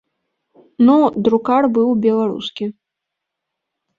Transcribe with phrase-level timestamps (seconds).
[0.87, 0.93] Ну,
[1.27, 2.65] друкар быў беларускі.